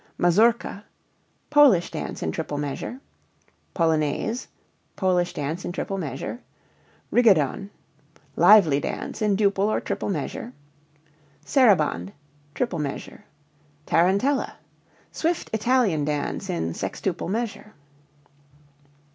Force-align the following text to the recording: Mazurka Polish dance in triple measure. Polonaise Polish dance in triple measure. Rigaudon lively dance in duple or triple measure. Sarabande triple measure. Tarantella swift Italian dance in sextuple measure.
Mazurka 0.17 0.83
Polish 1.51 1.91
dance 1.91 2.23
in 2.23 2.31
triple 2.31 2.57
measure. 2.57 2.99
Polonaise 3.75 4.47
Polish 4.95 5.31
dance 5.33 5.63
in 5.63 5.71
triple 5.71 5.99
measure. 5.99 6.39
Rigaudon 7.13 7.69
lively 8.35 8.79
dance 8.79 9.21
in 9.21 9.37
duple 9.37 9.65
or 9.67 9.79
triple 9.79 10.09
measure. 10.09 10.53
Sarabande 11.45 12.13
triple 12.55 12.79
measure. 12.79 13.23
Tarantella 13.85 14.53
swift 15.11 15.51
Italian 15.53 16.03
dance 16.03 16.49
in 16.49 16.73
sextuple 16.73 17.29
measure. 17.29 17.75